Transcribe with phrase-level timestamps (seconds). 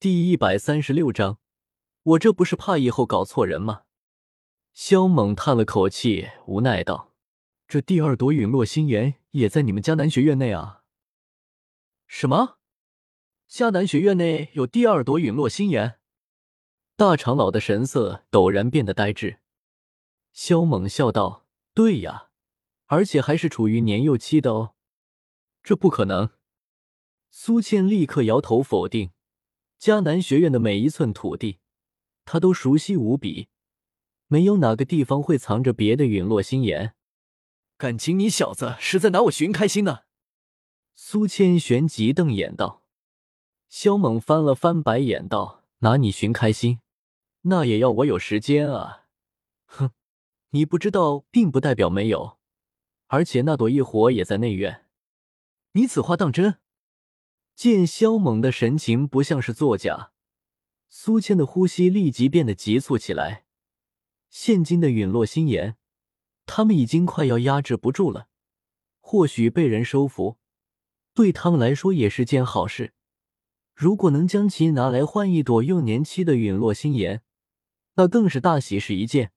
[0.00, 1.38] 第一百三十六章，
[2.02, 3.82] 我这不是怕以后搞错人吗？
[4.72, 7.12] 萧猛叹了口气，无奈道
[7.68, 10.84] ：“这第二朵陨落心炎也在你们迦南学院内啊？”
[12.08, 12.56] 什么？
[13.46, 15.98] 迦南学院内有第二朵陨落心炎？
[16.96, 19.40] 大长老的神色陡然变得呆滞。
[20.32, 22.30] 萧猛笑道：“对呀，
[22.86, 24.76] 而且还是处于年幼期的哦。”
[25.62, 26.30] 这不可能！
[27.30, 29.10] 苏倩立刻摇头否定。
[29.80, 31.58] 迦南学院的每一寸土地，
[32.26, 33.48] 他都熟悉无比，
[34.26, 36.94] 没有哪个地方会藏着别的陨落心炎。
[37.78, 40.00] 感情你小子是在拿我寻开心呢？
[40.94, 42.82] 苏千玄急瞪眼道。
[43.70, 46.80] 萧猛翻了翻白眼道：“拿你寻开心，
[47.42, 49.06] 那也要我有时间啊！
[49.64, 49.92] 哼，
[50.50, 52.36] 你不知道，并不代表没有，
[53.06, 54.84] 而且那朵异火也在内院。
[55.72, 56.58] 你此话当真？”
[57.60, 60.12] 见萧猛的神情不像是作假，
[60.88, 63.44] 苏谦的呼吸立即变得急促起来。
[64.30, 65.76] 现今的陨落心炎，
[66.46, 68.28] 他们已经快要压制不住了。
[69.00, 70.38] 或许被人收服，
[71.12, 72.94] 对他们来说也是件好事。
[73.74, 77.22] 如果能将其拿来换一朵幼年期的陨落心炎，
[77.96, 79.32] 那更是大喜事一件。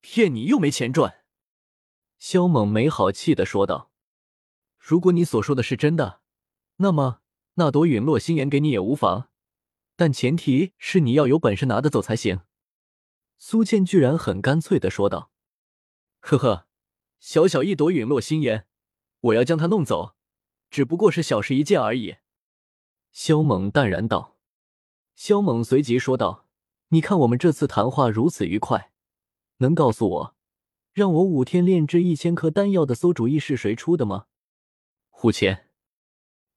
[0.00, 1.16] 骗你又没钱赚，
[2.18, 3.90] 萧猛没好气的说道
[4.80, 6.22] ：“如果你所说的是真的，
[6.76, 7.20] 那么……”
[7.54, 9.28] 那朵陨落心炎给你也无妨，
[9.96, 12.40] 但前提是你要有本事拿得走才行。”
[13.38, 15.30] 苏倩居然很干脆的说道。
[16.20, 16.66] “呵呵，
[17.18, 18.66] 小小一朵陨落心炎，
[19.20, 20.14] 我要将它弄走，
[20.70, 22.16] 只不过是小事一件而已。”
[23.12, 24.36] 萧猛淡然道。
[25.14, 26.48] 萧猛随即说道
[26.88, 28.92] ：“你看我们这次谈话如此愉快，
[29.58, 30.36] 能告诉我，
[30.92, 34.26] 让我五天炼制一千颗丹药的馊主意是谁出的吗？”
[35.10, 35.63] 虎钳。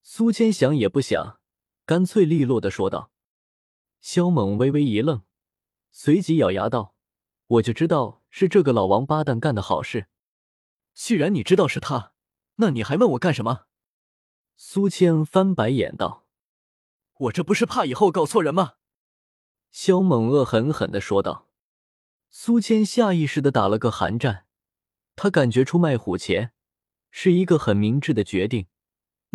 [0.09, 1.41] 苏千想也不想，
[1.85, 3.11] 干脆利落的说道。
[3.99, 5.23] 萧猛微微一愣，
[5.91, 6.95] 随即咬牙道
[7.47, 10.07] ：“我就知道是这个老王八蛋干的好事。
[10.93, 12.13] 既然你知道是他，
[12.55, 13.65] 那你还问我干什么？”
[14.55, 16.25] 苏千翻白眼道
[17.27, 18.75] ：“我这不是怕以后搞错人吗？”
[19.71, 21.49] 萧猛恶狠狠的说道。
[22.29, 24.45] 苏千下意识的打了个寒战，
[25.17, 26.53] 他感觉出卖虎钳
[27.11, 28.67] 是一个很明智的决定。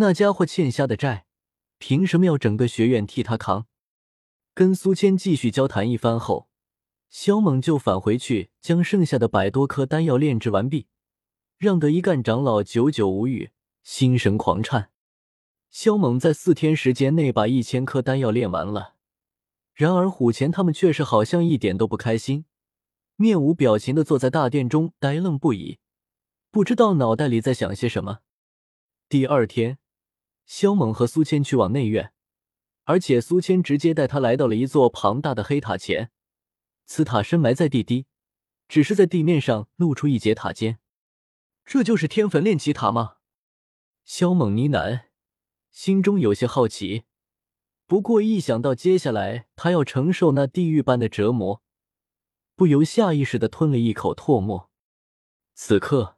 [0.02, 1.26] 那家伙欠下的债，
[1.78, 3.66] 凭什么要整个学院替他扛？
[4.52, 6.48] 跟苏谦继续交谈一番后，
[7.08, 10.88] 萧猛就返回去将剩下的百多颗丹药炼制完毕，
[11.56, 13.52] 让得一干长老久久无语，
[13.84, 14.91] 心神狂颤。
[15.70, 18.96] 萧猛在四天时间内把一千颗丹药炼完了，
[19.72, 22.44] 然而虎钳他们却是好像一点都不开心，
[23.14, 25.78] 面无表情的坐在大殿中呆愣不已，
[26.50, 28.18] 不知道脑袋里在想些什么。
[29.08, 29.78] 第二天。
[30.44, 32.12] 萧猛和苏谦去往内院，
[32.84, 36.10] 而且苏谦直接带他来到了一座庞大的黑塔前。
[36.84, 38.06] 此塔深埋在地底，
[38.69, 40.78] 只是在地面上露出一截塔尖。
[41.64, 43.16] 这就是天坟炼气塔吗？
[44.04, 45.04] 萧猛呢喃，
[45.70, 47.04] 心中有些好奇。
[47.86, 51.62] 不过一想到接下来他要承受那地狱般的折磨，
[52.56, 54.70] 不由下意识的吞了一口唾沫。
[55.54, 56.16] 此刻，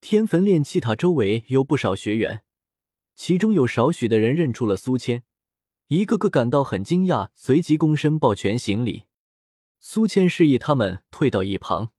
[0.00, 2.42] 天坟炼气塔周围有不少学员。
[3.24, 5.22] 其中有少许的人认出了苏谦，
[5.86, 9.04] 一个个感到很惊讶，随即躬身抱拳行礼。
[9.78, 11.92] 苏谦示意他们退到一旁，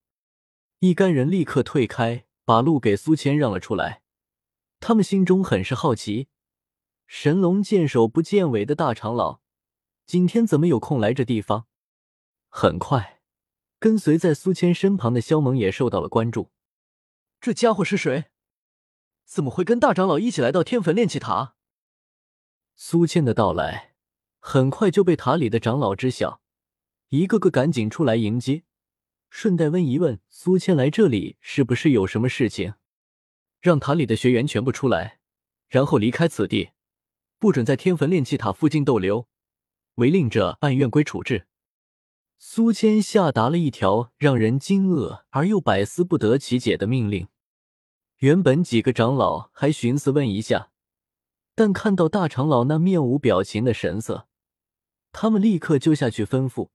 [0.80, 4.02] 一干人立刻退开，把路给苏谦让了出来。
[4.82, 6.28] 他们心中很是好奇，
[7.08, 9.40] 神龙见首不见尾的大长老，
[10.06, 11.68] 今天怎么有空来这地方？
[12.50, 13.22] 很快，
[13.80, 16.52] 跟随在苏谦身旁的萧猛也受到了关注。
[17.40, 18.26] 这家伙是谁？
[19.26, 21.56] 怎么会跟大长老一起来到天坟炼气塔？
[22.76, 23.94] 苏倩的到来
[24.40, 26.42] 很快就被塔里的长老知晓，
[27.10, 28.64] 一个个赶紧出来迎接，
[29.30, 32.74] 顺带问一问苏倩来这里是不是有什么事情，
[33.62, 35.20] 让塔里的学员全部出来，
[35.68, 36.72] 然后离开此地，
[37.40, 39.28] 不准在天坟炼气塔附近逗留，
[39.96, 41.48] 违令者按院规处置。
[42.38, 47.28] 苏谦下达了一条让人惊愕而又百思不得其解的命令。
[48.24, 50.72] 原本几个长老还寻思问一下，
[51.56, 54.30] 但看到大长老那面无表情的神色，
[55.12, 56.70] 他们立刻就下去吩咐，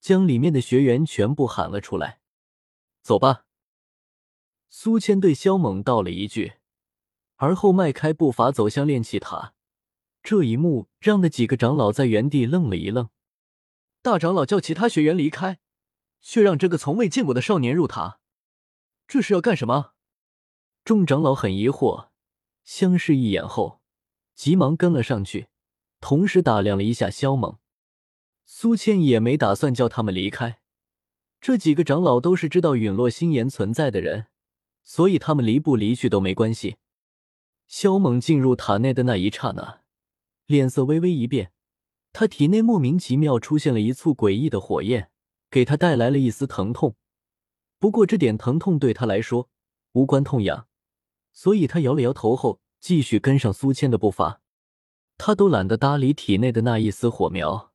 [0.00, 2.20] 将里面的学员全部喊了出来。
[3.02, 3.44] 走吧。
[4.70, 6.54] 苏谦对萧猛道了一句，
[7.36, 9.52] 而后迈开步伐走向炼气塔。
[10.22, 13.10] 这一幕让那几个长老在原地愣了一愣。
[14.00, 15.60] 大长老叫其他学员离开，
[16.22, 18.20] 却让这个从未见过的少年入塔，
[19.06, 19.92] 这是要干什么？
[20.90, 22.08] 众长老很疑惑，
[22.64, 23.80] 相视一眼后，
[24.34, 25.46] 急忙跟了上去，
[26.00, 27.58] 同时打量了一下萧猛。
[28.44, 30.58] 苏倩也没打算叫他们离开，
[31.40, 34.26] 这几个长老都是知道陨落心炎存在的人，
[34.82, 36.78] 所以他们离不离去都没关系。
[37.68, 39.82] 萧猛进入塔内的那一刹那，
[40.46, 41.52] 脸色微微一变，
[42.12, 45.12] 他体内莫名其妙出现了一簇诡异的火焰，
[45.48, 46.96] 给他带来了一丝疼痛。
[47.78, 49.48] 不过这点疼痛对他来说
[49.92, 50.66] 无关痛痒，
[51.32, 54.40] 所以他摇了摇头后，继续跟上苏谦的步伐。
[55.18, 57.72] 他都懒得搭理体内的那一丝火苗，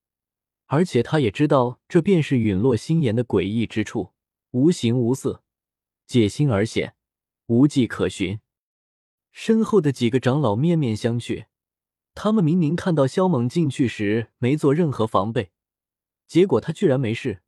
[0.65, 4.13] 而且他也知道这便是陨落心炎的诡异之处：
[4.51, 5.43] 无形无色，
[6.07, 6.95] 解心而显，
[7.45, 8.39] 无迹可寻。
[9.31, 11.45] 身后的几个长老面面相觑，
[12.15, 15.51] 他们明明看到萧猛进去时没做任何防备，
[16.25, 17.43] 结果他居然没事。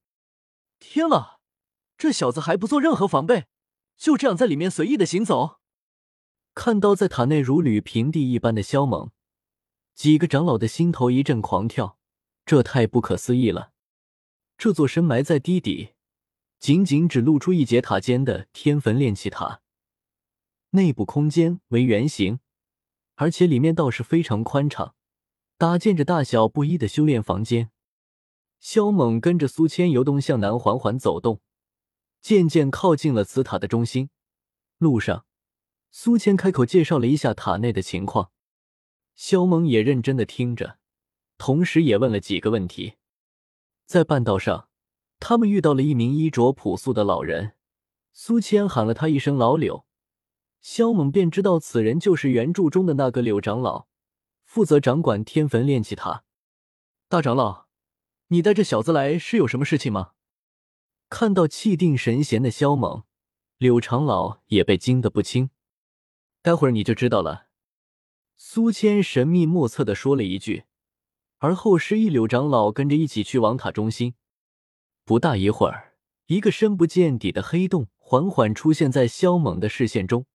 [0.80, 1.40] 天啊，
[1.98, 3.46] 这小子还不做任何防备，
[3.98, 5.57] 就这样在里面随意的行走。
[6.58, 9.12] 看到在塔内如履平地一般的萧猛。
[9.94, 12.00] 几个长老的心头一阵狂跳，
[12.48, 13.74] 这太不可思议了！
[14.58, 15.94] 这座深埋在地底、
[16.60, 19.62] 仅仅只露出一节塔尖的天坟炼气塔，
[20.72, 22.40] 内部空间为圆形，
[23.14, 24.96] 而且里面倒是非常宽敞，
[25.60, 27.70] 搭建着大小不一的修炼房间。
[28.60, 31.40] 萧猛跟着苏谦由东向南缓缓走动，
[32.20, 34.10] 渐渐靠近了此塔的中心。
[34.80, 35.27] 路上，
[36.00, 38.30] 苏谦开口介绍了一下塔内的情况。
[39.16, 40.78] 萧猛也认真的听着，
[41.40, 42.98] 同时也问了几个问题。
[43.88, 44.70] 在半道上，
[45.20, 47.54] 他们遇到了一名衣着朴素的老人。
[48.14, 49.88] 苏谦喊了他一声“老柳”，
[50.62, 53.88] 萧猛便知道此人就是原著中的那个柳长老，
[54.46, 56.24] 负责掌管天坟炼气塔。
[57.10, 57.66] 大长老，
[58.28, 60.12] 你带这小子来是有什么事情吗？
[61.10, 63.02] 看到气定神闲的萧猛，
[63.58, 65.50] 柳长老也被惊得不轻。
[66.48, 67.48] 待会儿你就知道了。
[68.38, 70.64] 苏谦神秘莫测的说了一句，
[71.40, 74.14] 而后示意柳长老跟着一起去往塔中心。
[75.04, 75.98] 不大一会儿，
[76.28, 80.26] 一个深不见底的黑洞缓缓出现在萧猛的视线中。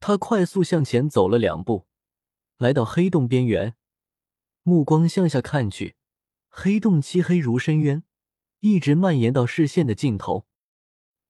[0.00, 1.86] 他快速向前走了两步，
[2.56, 3.74] 来到黑洞边缘，
[4.62, 5.96] 目光向下看去，
[6.48, 8.02] 黑洞漆黑如深渊，
[8.60, 10.46] 一直蔓延到视线的尽头。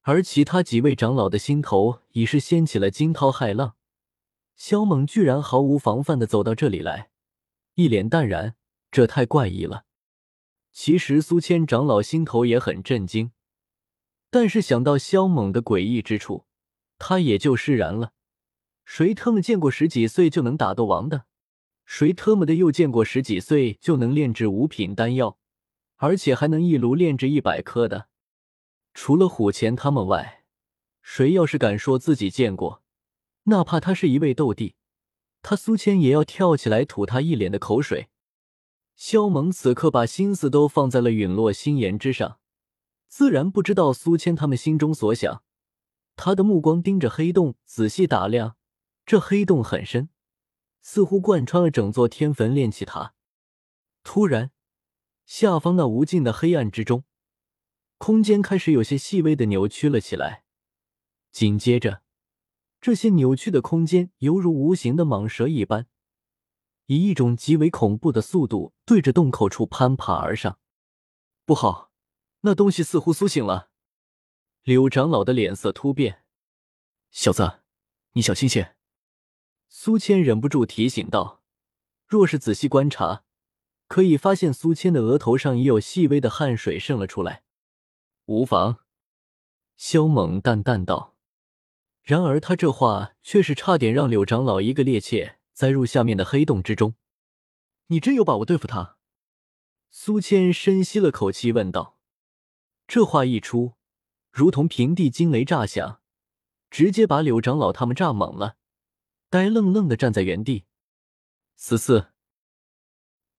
[0.03, 3.75] 而其他几位长老的心头已是掀起了惊涛骇浪。
[4.59, 7.11] 萧猛居然毫无防范的走到这里来，
[7.75, 8.57] 一脸淡然，
[8.91, 9.85] 这太怪异了。
[10.73, 13.31] 其实苏谦长老心头也很震惊，
[14.31, 16.45] 但是想到萧猛的诡异之处，
[16.99, 18.13] 他也就释然了。
[18.85, 21.27] 谁他妈见过十几岁就能打斗王的？
[21.87, 25.39] 谁他妈的又见过十几岁就能炼制五品丹药，
[25.99, 28.09] 而且还能一炉炼制一百颗的？
[28.93, 30.45] 除了虎钳他们外，
[31.01, 32.83] 谁要是敢说自己见过？
[33.49, 34.75] 哪怕他是一位斗帝，
[35.43, 38.09] 他苏谦也要跳起来吐他一脸的口水。
[38.95, 42.39] 萧猛此刻把心思都放在了陨落心炎之上，
[43.06, 45.43] 自然不知道苏谦他们心中所想。
[46.17, 48.56] 他的目光盯着黑洞，仔细打量。
[49.06, 50.11] 这黑洞很深，
[50.83, 53.15] 似乎贯穿了整座天坟炼气塔。
[54.03, 54.50] 突然，
[55.25, 57.05] 下方那无尽的黑暗之中，
[57.97, 60.45] 空间开始有些细微的扭曲了起来。
[61.31, 62.03] 紧接着，
[62.88, 65.88] 这些扭曲的空间犹如无形的蟒蛇一般，
[66.87, 70.58] 以一种极为恐怖的速度对着洞口处攀爬而上。
[71.44, 71.93] 不好，
[72.40, 73.68] 那东西似乎苏醒了。
[74.62, 76.25] 柳长老的脸色突变
[77.12, 77.61] ：“小子，
[78.12, 78.75] 你小心些。”
[79.68, 81.42] 苏谦忍不住提醒道。
[82.07, 83.23] 若是仔细观察，
[83.87, 87.42] 可以发现苏谦的额头上已有细微的汗水渗了出来。
[88.25, 88.78] 无妨，
[89.76, 91.18] 萧猛淡淡道。
[92.09, 96.95] 然而，他这话却是差点让柳长老一个趔趄，栽入下面的黑洞之中。
[97.88, 98.97] 你真有把握对付他？
[99.91, 101.99] 苏谦深吸了口气问道。
[102.87, 103.75] 这话一出，
[104.33, 106.00] 如同平地惊雷炸响，
[106.71, 108.57] 直接把柳长老他们炸懵了，
[109.29, 110.65] 呆愣愣的站在原地。
[111.57, 112.12] 嘶嘶，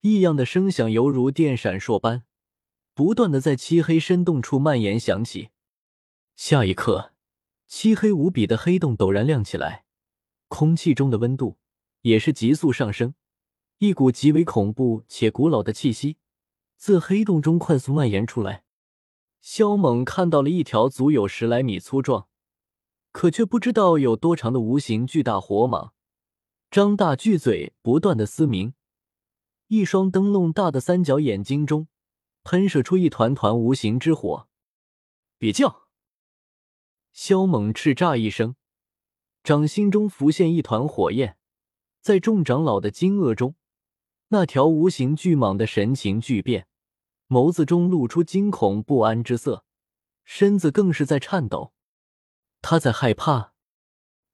[0.02, 2.22] 异样的声响犹如电闪烁般，
[2.94, 5.48] 不断的在漆黑深洞处蔓延响起。
[6.36, 7.09] 下一刻。
[7.70, 9.84] 漆黑无比的黑洞陡然亮起来，
[10.48, 11.56] 空气中的温度
[12.00, 13.14] 也是急速上升，
[13.78, 16.18] 一股极为恐怖且古老的气息
[16.76, 18.64] 自黑洞中快速蔓延出来。
[19.40, 22.26] 萧猛看到了一条足有十来米粗壮，
[23.12, 25.92] 可却不知道有多长的无形巨大火蟒，
[26.72, 28.74] 张大巨嘴，不断的嘶鸣，
[29.68, 31.86] 一双灯笼大的三角眼睛中
[32.42, 34.48] 喷射出一团团无形之火。
[35.38, 35.89] 别叫！
[37.12, 38.56] 萧猛叱咤一声，
[39.42, 41.36] 掌心中浮现一团火焰，
[42.00, 43.54] 在众长老的惊愕中，
[44.28, 46.66] 那条无形巨蟒的神情巨变，
[47.28, 49.64] 眸子中露出惊恐不安之色，
[50.24, 51.72] 身子更是在颤抖。
[52.62, 53.54] 他在害怕。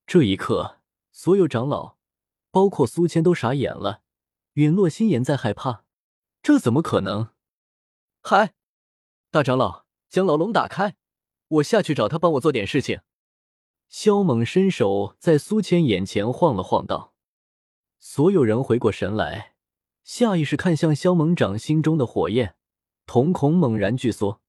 [0.06, 0.80] 这一刻，
[1.10, 1.96] 所有长老，
[2.50, 4.02] 包括苏谦，都傻眼了。
[4.52, 5.84] 陨落心炎在害怕，
[6.42, 7.30] 这怎么可能？
[8.22, 8.54] 嗨，
[9.30, 10.96] 大长老，将牢笼打开，
[11.48, 13.00] 我下去找他帮我做点事情。
[13.88, 17.14] 萧猛伸手在苏谦眼前晃了晃，道
[17.98, 19.54] ：“所有人回过神来，
[20.02, 22.56] 下意识看向萧猛掌心中的火焰，
[23.06, 24.40] 瞳孔猛然聚缩。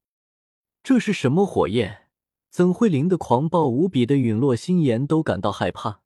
[0.81, 2.07] 这是什么火焰？
[2.49, 6.01] 怎会令得狂暴无比的陨落心炎都感到害怕？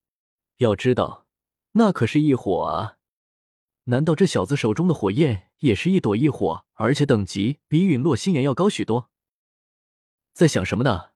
[0.58, 1.26] 要知道，
[1.74, 2.98] 那可是异火啊！
[3.86, 9.10] 难道这小子手中的火焰也是一朵异火，而且等级比陨落心炎要高许多？
[10.34, 11.12] 在想什么呢？”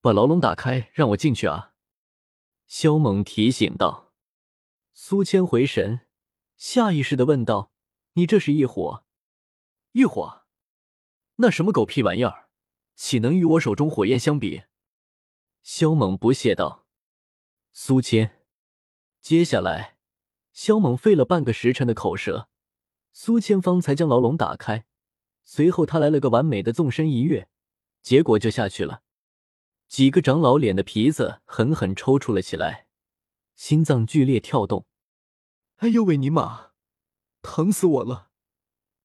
[0.00, 1.72] 把牢笼打开，让我进去啊！
[2.66, 4.12] 萧猛提醒道。
[4.92, 6.00] 苏谦回神，
[6.56, 7.72] 下意识的问道
[8.14, 9.04] ：“你这是异火？
[9.92, 10.44] 异火？
[11.36, 12.48] 那什么狗屁玩意儿？
[12.94, 14.64] 岂能与我手中火焰相比？”
[15.62, 16.86] 萧猛不屑道。
[17.72, 18.44] 苏谦，
[19.20, 19.96] 接下来，
[20.52, 22.48] 萧猛费了半个时辰的口舌，
[23.12, 24.86] 苏谦方才将牢笼打开。
[25.44, 27.48] 随后他来了个完美的纵身一跃，
[28.04, 29.02] 结果就下去了。
[29.88, 32.86] 几个长老脸的皮子狠狠抽搐了起来，
[33.56, 34.86] 心脏剧烈跳动。
[35.76, 36.72] 哎呦喂，尼玛，
[37.40, 38.30] 疼死我了！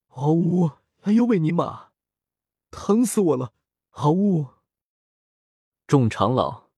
[0.09, 0.71] 嗷呜！
[1.03, 1.91] 哎呦喂，尼玛，
[2.71, 3.53] 疼死我了！
[3.91, 4.47] 嗷呜！
[5.87, 6.68] 众长老。